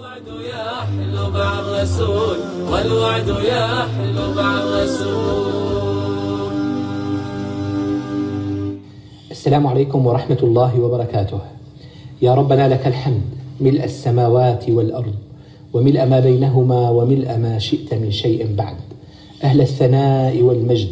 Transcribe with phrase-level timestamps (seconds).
[0.00, 2.36] الوعد يحلو مع الرسول
[2.72, 5.52] والوعد يحلو مع الرسول.
[9.30, 11.38] السلام عليكم ورحمة الله وبركاته.
[12.22, 13.22] يا ربنا لك الحمد
[13.60, 15.14] ملء السماوات والأرض
[15.72, 18.76] وملء ما بينهما وملء ما شئت من شيء بعد.
[19.44, 20.90] أهل الثناء والمجد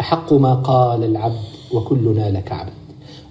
[0.00, 2.72] أحق ما قال العبد وكلنا لك عبد.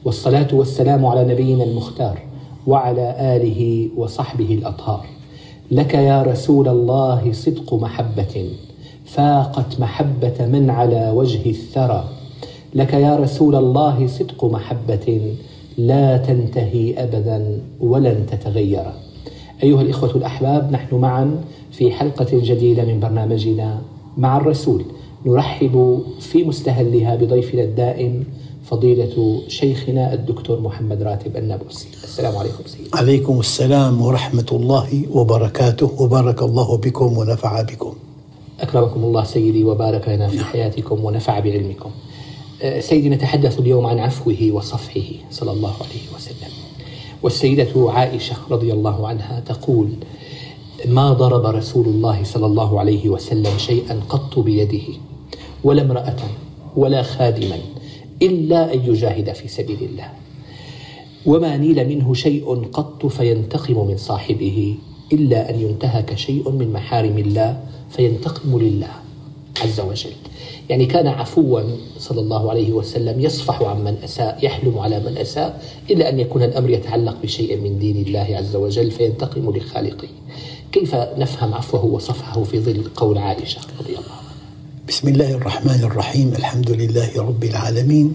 [0.05, 2.19] والصلاة والسلام على نبينا المختار
[2.67, 5.14] وعلى آله وصحبه الأطهار.
[5.71, 8.49] لك يا رسول الله صدق محبة
[9.05, 12.09] فاقت محبة من على وجه الثرى.
[12.75, 15.35] لك يا رسول الله صدق محبة
[15.77, 18.85] لا تنتهي أبدا ولن تتغير.
[19.63, 23.81] أيها الإخوة الأحباب نحن معا في حلقة جديدة من برنامجنا
[24.17, 24.85] مع الرسول.
[25.25, 28.25] نرحب في مستهلها بضيفنا الدائم
[28.63, 31.87] فضيلة شيخنا الدكتور محمد راتب النابلسي.
[32.03, 32.89] السلام عليكم سيدي.
[32.93, 36.01] عليكم السلام ورحمة الله وبركاته.
[36.01, 37.93] وبارك الله بكم ونفع بكم.
[38.59, 41.91] أكرمكم الله سيدي وبارك لنا في حياتكم ونفع بعلمكم.
[42.61, 46.51] أه، سيدي نتحدث اليوم عن عفوه وصفحه صلى الله عليه وسلم.
[47.23, 49.89] والسيدة عائشة رضي الله عنها تقول
[50.85, 54.87] ما ضرب رسول الله صلى الله عليه وسلم شيئا قط بيده
[55.63, 56.17] ولا امرأة
[56.75, 57.57] ولا خادما
[58.21, 60.09] إلا أن يجاهد في سبيل الله.
[61.25, 64.75] وما نيل منه شيء قط فينتقم من صاحبه
[65.13, 68.91] إلا أن ينتهك شيء من محارم الله فينتقم لله
[69.61, 70.11] عز وجل.
[70.69, 71.61] يعني كان عفوا
[71.97, 76.43] صلى الله عليه وسلم يصفح عن من أساء يحلم على من أساء إلا أن يكون
[76.43, 80.07] الأمر يتعلق بشيء من دين الله عز وجل فينتقم لخالقه.
[80.71, 84.24] كيف نفهم عفوه وصفحه في ظل قول عائشة رضي الله عنها؟
[84.87, 88.13] بسم الله الرحمن الرحيم الحمد لله رب العالمين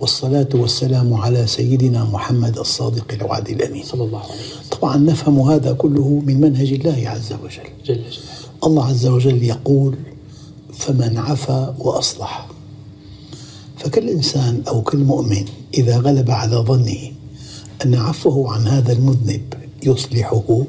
[0.00, 5.72] والصلاة والسلام على سيدنا محمد الصادق الوعد الأمين صلى الله عليه وسلم طبعا نفهم هذا
[5.72, 8.06] كله من منهج الله عز وجل جل جلاله
[8.64, 9.96] الله عز وجل يقول
[10.72, 12.48] فمن عفا وأصلح
[13.76, 17.12] فكل إنسان أو كل مؤمن إذا غلب على ظنه
[17.84, 20.62] أن عفوه عن هذا المذنب يصلحه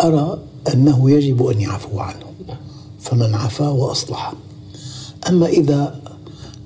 [0.00, 0.38] أرى
[0.74, 2.26] أنه يجب أن يعفو عنه
[3.02, 4.32] فمن عفا وأصلح.
[5.28, 6.00] أما إذا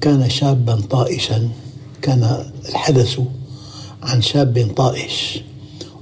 [0.00, 1.48] كان شابا طائشا
[2.02, 3.20] كان الحدث
[4.02, 5.42] عن شاب طائش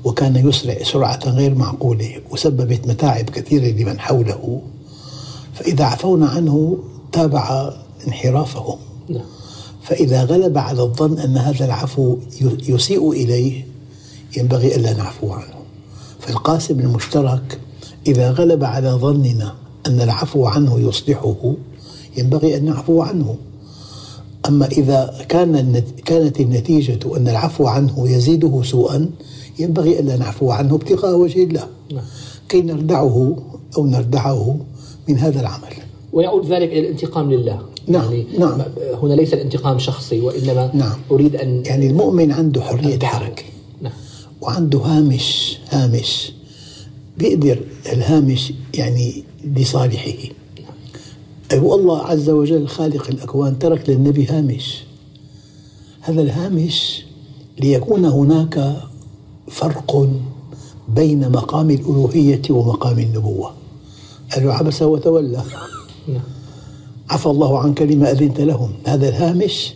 [0.04, 4.62] وكان يسرع سرعة غير معقولة وسببت متاعب كثيرة لمن حوله
[5.54, 6.78] فإذا عفونا عنه
[7.12, 7.72] تابع
[8.06, 8.78] انحرافه
[9.08, 9.24] نعم.
[9.82, 12.18] فإذا غلب على الظن أن هذا العفو
[12.68, 13.66] يسيء إليه
[14.36, 15.54] ينبغي ألا نعفو عنه.
[16.20, 17.60] فالقاسم المشترك
[18.06, 19.54] إذا غلب على ظننا
[19.86, 21.54] أن العفو عنه يصلحه
[22.16, 23.36] ينبغي أن نعفو عنه.
[24.48, 29.10] أما إذا كان كانت النتيجة أن العفو عنه يزيده سوءا
[29.58, 31.66] ينبغي ألا نعفو عنه ابتغاء وجه الله.
[31.92, 32.04] نعم.
[32.48, 33.36] كي نردعه
[33.76, 34.56] أو نردعه
[35.08, 35.74] من هذا العمل.
[36.12, 37.62] ويعود ذلك إلى الانتقام لله.
[37.88, 38.62] نعم، يعني نعم.
[39.02, 40.98] هنا ليس الانتقام شخصي وإنما نعم.
[41.10, 43.42] أريد أن يعني المؤمن عنده حرية حركة.
[43.82, 43.92] نعم.
[44.40, 46.32] وعنده هامش هامش.
[47.18, 47.60] بيقدر
[47.92, 50.12] الهامش يعني لصالحه.
[51.54, 54.82] والله عز وجل خالق الأكوان ترك للنبي هامش.
[56.00, 57.04] هذا الهامش
[57.60, 58.76] ليكون هناك
[59.50, 60.08] فرق
[60.88, 63.50] بين مقام الألوهية ومقام النبوة.
[64.34, 65.42] قالوا عبس وتولى
[66.08, 66.20] نعم.
[67.10, 68.72] عفى الله عنك لما أذنت لهم.
[68.86, 69.74] هذا الهامش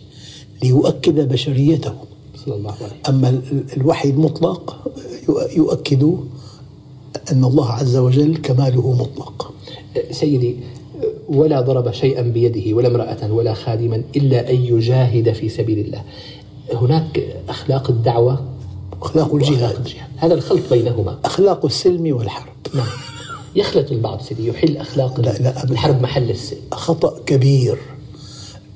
[0.63, 1.93] ليؤكد بشريته.
[2.45, 4.77] صلى الله عليه أما ال- الوحي المطلق
[5.27, 6.03] يؤ- يؤكد
[7.31, 9.48] أن الله عز وجل كماله مطلق.
[10.11, 10.55] سيدي
[11.29, 16.03] ولا ضرب شيئا بيده ولا امرأة ولا خادما إلا أن يجاهد في سبيل الله.
[16.73, 18.45] هناك أخلاق الدعوة
[19.01, 19.75] أخلاق الجهاد.
[19.75, 21.19] الجهاد هذا الخلط بينهما.
[21.25, 22.53] أخلاق السلم والحرب.
[22.75, 22.87] نعم.
[23.55, 25.71] يخلط البعض سيدي يحل أخلاق لا، لا، أبداً.
[25.71, 26.59] الحرب محل السلم.
[26.71, 27.77] خطأ كبير.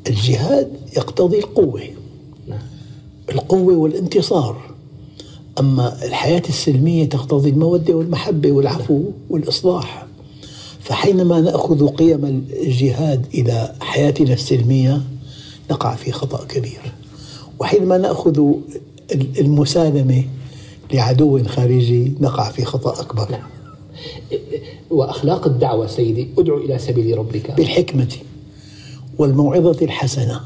[0.08, 1.82] الجهاد يقتضي القوة.
[2.48, 2.60] نعم.
[3.32, 4.62] القوة والانتصار.
[5.60, 10.06] أما الحياة السلمية تقتضي المودة والمحبة والعفو والإصلاح.
[10.84, 15.02] فحينما نأخذ قيم الجهاد إلى حياتنا السلمية
[15.72, 16.82] نقع في خطأ كبير.
[17.60, 18.54] وحينما نأخذ
[19.12, 20.24] المسالمة
[20.94, 23.32] لعدو خارجي نقع في خطأ أكبر.
[23.32, 23.50] نعم.
[24.90, 27.52] وأخلاق الدعوة سيدي ادعو إلى سبيل ربك.
[27.52, 28.12] بالحكمة
[29.18, 30.42] والموعظة الحسنة.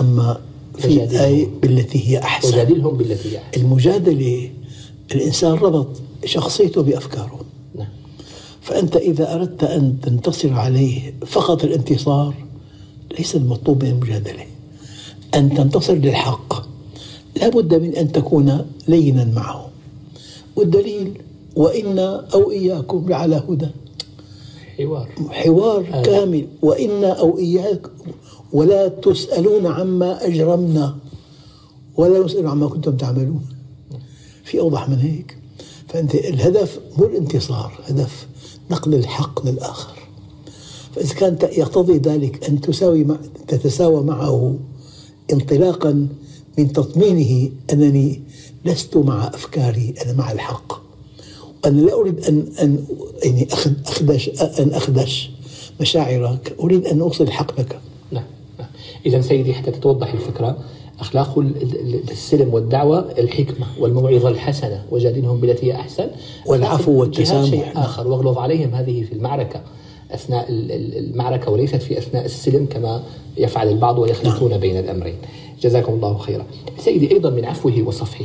[0.00, 0.40] أما
[0.78, 1.22] في وجادلهم.
[1.22, 2.48] آية بالتي هي أحسن.
[2.48, 3.60] وجادلهم بالتي هي أحسن.
[3.60, 4.50] المجادلة
[5.14, 5.88] الإنسان ربط
[6.24, 7.40] شخصيته بأفكاره.
[8.66, 12.34] فأنت إذا أردت أن تنتصر عليه فقط الانتصار
[13.18, 14.46] ليس المطلوب من المجادلة.
[15.34, 16.66] أن تنتصر للحق
[17.36, 19.68] لا بد من أن تكون لينا معه.
[20.56, 21.20] والدليل
[21.56, 23.68] وإنا أو إياكم لعلى هدى.
[24.78, 25.08] حوار.
[25.30, 26.02] حوار آه.
[26.02, 26.46] كامل.
[26.62, 27.90] وإنا أو إياكم
[28.52, 30.96] ولا تسألون عما أجرمنا.
[31.96, 33.46] ولا نسأل عما كنتم تعملون.
[34.44, 35.35] في أوضح من هيك؟
[35.96, 38.26] فأنت الهدف مو الانتصار هدف
[38.70, 39.96] نقل الحق للآخر.
[40.96, 43.16] فإذا كان يقتضي ذلك أن تساوي مع
[43.48, 44.56] تتساوى معه
[45.32, 46.08] انطلاقا
[46.58, 48.22] من تطمينه أنني
[48.64, 50.72] لست مع أفكاري أنا مع الحق.
[51.66, 52.84] أنا لا أريد أن أن
[53.24, 54.28] يعني أخد- أخدش
[54.60, 55.30] أن أخدش
[55.80, 57.78] مشاعرك أريد أن أوصل الحق لك
[58.12, 58.24] نعم.
[59.06, 60.58] إذا سيدي حتى تتوضح الفكرة
[61.00, 66.06] أخلاق ال- ال- السلم والدعوة الحكمة والموعظة الحسنة وجادلهم بالتي هي أحسن.
[66.46, 67.50] والعفو والتسامح.
[67.50, 68.08] شيء آخر.
[68.08, 69.60] واغلظ عليهم هذه في المعركة.
[70.10, 73.02] أثناء ال- ال- المعركة وليست في أثناء السلم كما
[73.36, 75.14] يفعل البعض ويخلطون بين الأمرين.
[75.62, 76.44] جزاكم الله خيرا.
[76.78, 78.24] سيدي أيضا من عفوه وصفحه.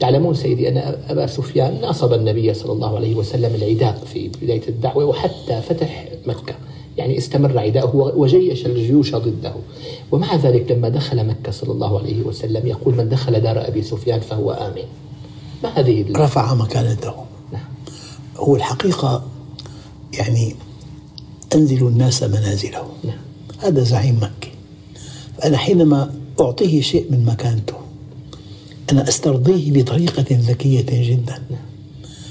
[0.00, 5.04] تعلمون سيدي أن أبا سفيان ناصب النبي صلى الله عليه وسلم العداء في بداية الدعوة
[5.04, 6.54] وحتى فتح مكة.
[6.98, 9.54] يعني استمر عداؤه وجيش الجيوش ضده.
[10.12, 14.20] ومع ذلك لما دخل مكة صلى الله عليه وسلم يقول من دخل دار أبي سفيان
[14.20, 14.84] فهو آمن.
[15.62, 17.14] ما هذه رفع مكانته.
[17.52, 17.64] نعم.
[18.36, 19.22] هو الحقيقة
[20.12, 20.56] يعني
[21.54, 23.18] أنزل الناس منازلهم نعم.
[23.58, 24.48] هذا زعيم مكة
[25.38, 27.74] فأنا حينما أعطيه شيء من مكانته
[28.92, 31.42] أنا أسترضيه بطريقة ذكية جدا.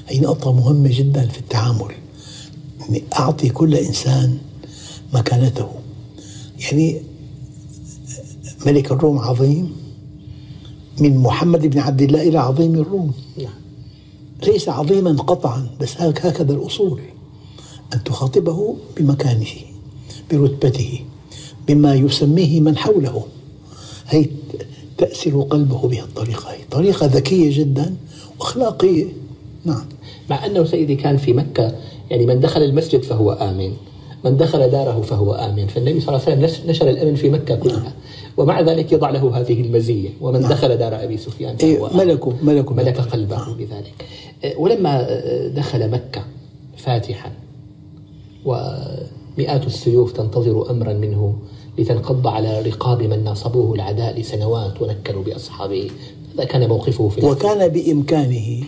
[0.07, 1.94] هي نقطة مهمة جدا في التعامل.
[2.89, 4.38] أني أعطي كل إنسان
[5.13, 5.68] مكانته.
[6.60, 7.01] يعني
[8.65, 9.75] ملك الروم عظيم
[11.00, 13.12] من محمد بن عبد الله إلى عظيم الروم.
[13.38, 13.54] نعم.
[14.48, 17.01] ليس عظيما قطعا بس هك- هكذا الأصول.
[17.94, 19.48] أن تخاطبه بمكانه
[20.31, 21.00] برتبته
[21.68, 23.24] بما يسميه من حوله.
[24.07, 24.25] هي
[24.98, 26.51] تأسر قلبه بها الطريقة.
[26.51, 27.95] هي طريقة ذكية جدا
[28.39, 29.06] وأخلاقية.
[29.66, 29.86] نعم.
[30.30, 31.75] مع أنه سيدي كان في مكة
[32.09, 33.74] يعني من دخل المسجد فهو آمن
[34.25, 37.55] من دخل داره فهو آمن فالنبي صلى الله عليه وسلم نش- نشر الأمن في مكة
[37.55, 37.93] كلها.
[38.37, 40.09] ومع ذلك يضع له هذه المزية.
[40.21, 41.97] ومن دخل دار أبي سفيان إيه، فهو آمن.
[41.97, 42.73] ملكه ملكه.
[42.75, 44.05] ملك قلبه بذلك.
[44.45, 46.23] أه، ولما أه، دخل مكة
[46.77, 47.31] فاتحا
[48.45, 51.35] ومئات السيوف تنتظر أمرا منه
[51.77, 55.89] لتنقض على رقاب من ناصبوه العداء لسنوات ونكلوا بأصحابه.
[56.35, 57.25] هذا كان موقفه في.
[57.25, 58.63] وكان بإمكانه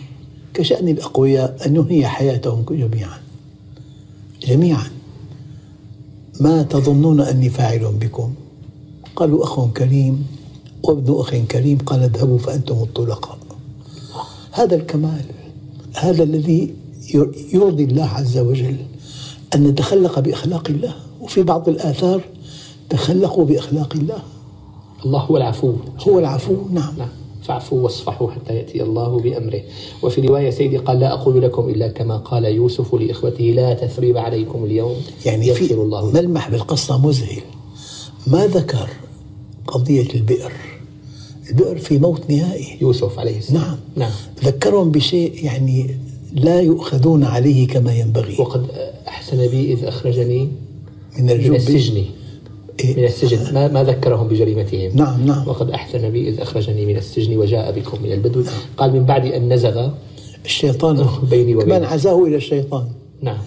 [0.54, 3.18] كشأن الأقوياء أن ينهي حياتهم جميعا.
[4.46, 4.86] جميعا.
[6.40, 8.34] ما تظنون أني فاعل بكم؟
[9.16, 10.26] قالوا أخ كريم
[10.82, 13.38] وابن أخ كريم قال اذهبوا فأنتم الطلقاء.
[14.52, 15.24] هذا الكمال
[15.94, 16.74] هذا الذي
[17.14, 18.76] ير- يرضي الله عز وجل
[19.54, 20.94] أن نتخلق بأخلاق الله.
[21.20, 22.20] وفي بعض الآثار
[22.90, 24.18] تخلقوا بأخلاق الله.
[25.04, 25.72] الله هو العفو.
[26.08, 26.94] هو العفو نعم.
[26.98, 27.08] نعم.
[27.46, 29.60] فاعفوا واصفحوا حتى يأتي الله بأمره.
[30.02, 34.64] وفي رواية سيدي قال لا أقول لكم إلا كما قال يوسف لإخوته لا تثريب عليكم
[34.64, 34.96] اليوم.
[35.26, 36.10] يعني في الله.
[36.10, 37.42] ملمح بالقصة مذهل
[38.26, 38.88] ما ذكر
[39.66, 40.52] قضية البئر؟
[41.50, 42.78] البئر في موت نهائي.
[42.80, 43.62] يوسف عليه السلام.
[43.62, 43.76] نعم.
[43.96, 44.12] نعم.
[44.44, 45.96] ذكرهم بشيء يعني
[46.32, 48.36] لا يؤخذون عليه كما ينبغي.
[48.38, 48.66] وقد
[49.08, 50.48] أحسن بي إذ أخرجني
[51.18, 52.04] من من السجن.
[52.84, 53.54] من؟ السجن.
[53.54, 54.96] ما, ما ذكرهم بجريمتهم.
[54.96, 55.48] نعم نعم.
[55.48, 58.44] وقد أحسن بي إذ أخرجني من السجن وجاء بكم من البدو.
[58.76, 59.90] قال من بعد أن نزغ
[60.44, 61.68] الشيطان بيني وبينك.
[61.68, 62.88] كمان عزاه إلى الشيطان.
[63.22, 63.38] نعم.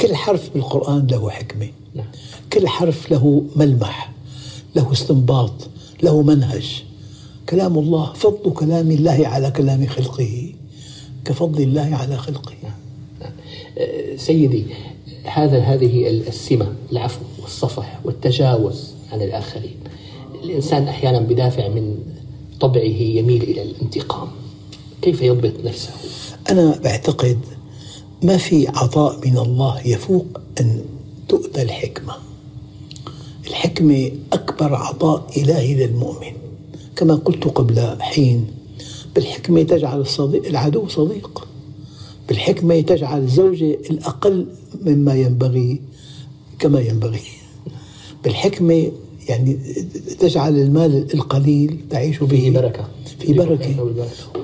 [0.00, 2.06] كل حرف بالقرآن له حكمة نعم.
[2.52, 4.12] كل حرف له ملمح
[4.76, 5.68] له استنباط
[6.02, 6.84] له منهج.
[7.48, 10.52] كلام الله فضل كلام الله على كلام خلقه.
[11.24, 12.54] كفضل الله على خلقه.
[13.78, 14.64] أه، سيدي
[15.24, 19.76] هذا هذه السمة العفو والصفح والتجاوز عن الآخرين.
[20.44, 21.96] الإنسان أحيانا بدافع من
[22.60, 24.28] طبعه يميل إلى الانتقام.
[25.02, 25.90] كيف يضبط نفسه؟
[26.50, 27.38] أنا بعتقد
[28.22, 30.26] ما في عطاء من الله يفوق
[30.60, 30.84] أن
[31.28, 32.14] تؤتى الحكمة.
[33.46, 36.32] الحكمة أكبر عطاء إلهي للمؤمن.
[36.96, 38.46] كما قلت قبل حين
[39.14, 41.48] بالحكمة تجعل الصديق العدو صديق.
[42.28, 44.46] بالحكمة تجعل الزوجة الأقل
[44.86, 45.80] مما ينبغي
[46.58, 47.20] كما ينبغي.
[48.24, 48.92] بالحكمة
[49.28, 49.54] يعني
[50.18, 52.88] تجعل المال القليل تعيش به فيه بركة.
[53.18, 53.92] في بركة.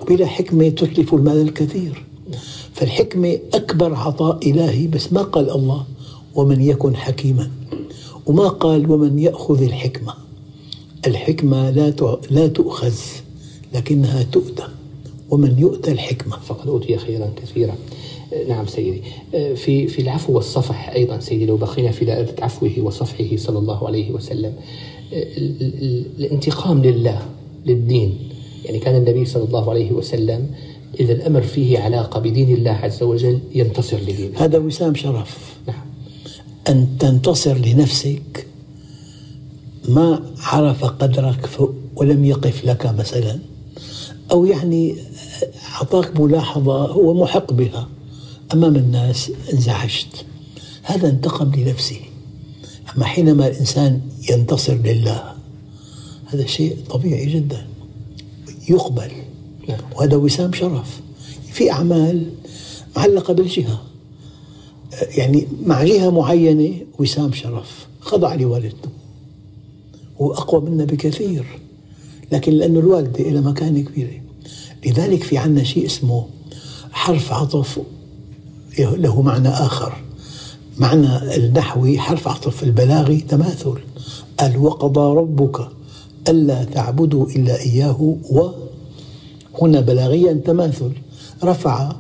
[0.02, 2.04] وبلا حكمة تتلف المال الكثير.
[2.74, 5.84] فالحكمة أكبر عطاء إلهي بس ما قال الله
[6.34, 7.50] ومن يكن حكيما.
[8.26, 10.14] وما قال ومن يأخذ الحكمة.
[11.06, 11.90] الحكمة لا
[12.30, 12.94] لا تؤخذ
[13.74, 14.68] لكنها تؤتى.
[15.30, 16.36] ومن يؤتى الحكمة.
[16.36, 17.74] فقد أوتي خيرا كثيرا.
[18.32, 19.02] أه، نعم سيدي.
[19.34, 23.86] أه، في في العفو والصفح أيضا سيدي لو بقينا في دائرة عفوه وصفحه صلى الله
[23.86, 24.52] عليه وسلم.
[25.12, 27.22] ال- الانتقام لله
[27.66, 28.18] للدين.
[28.64, 30.50] يعني كان النبي صلى الله عليه وسلم
[31.00, 34.38] إذا الأمر فيه علاقة بدين الله عز وجل ينتصر لدينه.
[34.38, 35.56] هذا وسام شرف.
[35.68, 35.86] نعم.
[36.68, 38.46] أن تنتصر لنفسك
[39.88, 41.50] ما عرف قدرك
[41.96, 43.38] ولم يقف لك مثلا.
[44.32, 44.96] أو يعني
[45.74, 47.88] أعطاك ملاحظة هو محق بها.
[48.54, 50.24] أمام الناس انزعجت.
[50.82, 52.00] هذا انتقم لنفسه.
[52.96, 55.34] أما حينما الإنسان ينتصر لله
[56.26, 57.66] هذا شيء طبيعي جدا.
[58.68, 59.10] يقبل.
[59.96, 61.00] وهذا وسام شرف.
[61.52, 62.30] في أعمال
[62.96, 63.82] معلقة بالجهة.
[65.16, 67.86] يعني مع جهة معينة وسام شرف.
[68.00, 68.88] خضع لوالدته.
[70.20, 71.44] هو أقوى منا بكثير.
[72.32, 74.20] لكن لأنه الوالدة إلى مكانة كبيرة.
[74.86, 76.26] لذلك في عنا شيء اسمه
[76.92, 77.80] حرف عطف
[78.78, 79.92] له معنى آخر.
[80.78, 83.78] معنى النحوي حرف عطف البلاغي تماثل.
[84.38, 85.68] قال وقضى ربك
[86.28, 88.16] ألا تعبدوا إلا إياه.
[88.30, 88.50] و
[89.62, 90.92] هنا بلاغيا تماثل.
[91.44, 91.92] رفع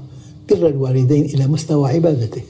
[0.50, 2.42] بر الوالدين إلى مستوى عبادته.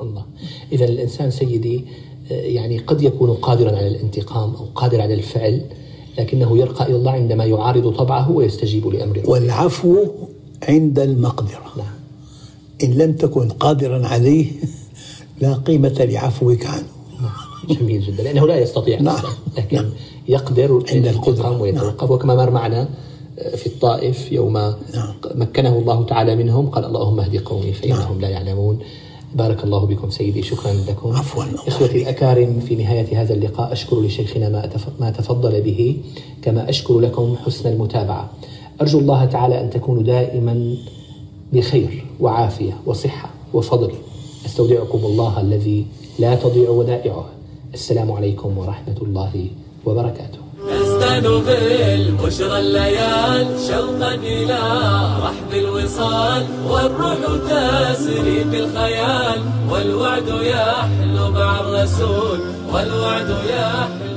[0.00, 0.24] الله.
[0.72, 1.84] إذا الإنسان سيدي
[2.30, 5.62] آه، يعني قد يكون قادرا على الانتقام أو قادر على الفعل
[6.18, 9.96] لكنه يرقى إلى الله عندما يعارض طبعه ويستجيب لأمر الله والعفو
[10.68, 11.72] عند المقدرة.
[11.76, 11.86] نعم.
[12.84, 14.46] إن لم تكن قادرا عليه
[15.40, 16.86] لا قيمة لعفوك عنه.
[17.68, 18.22] جميل جدا.
[18.22, 19.00] لأنه لا يستطيع.
[19.00, 19.14] نعم.
[19.14, 19.84] أصلاً، لكن
[20.28, 21.60] يقدر عند القدرة.
[21.60, 22.10] ويتوقف.
[22.10, 22.88] وكما مر معنا
[23.38, 25.14] آه، في الطائف يوم نعم.
[25.34, 28.78] مكنه الله تعالى منهم قال اللهم اهد قومي فإنهم لا يعلمون.
[29.36, 31.16] بارك الله بكم سيدي شكرا لكم.
[31.16, 32.02] عفواً، إخوتي.
[32.02, 35.96] الأكارم في نهاية هذا اللقاء أشكر لشيخنا ما ما تفضل به
[36.42, 38.30] كما أشكر لكم حسن المتابعة.
[38.80, 40.76] أرجو الله تعالى أن تكونوا دائما
[41.52, 43.92] بخير وعافية وصحة وفضل.
[44.46, 45.86] أستودعكم الله الذي
[46.18, 47.26] لا تضيع ودائعه.
[47.74, 49.46] السلام عليكم ورحمة الله
[49.86, 50.45] وبركاته.
[50.70, 54.60] نزدان بالبشرى الليال شوقا إلى
[55.22, 56.46] رحب الوصال.
[56.68, 57.18] والروح
[57.48, 62.38] تسري بالخيال والوعد يحلو مع الرسول.
[62.72, 64.15] والوعد يحلو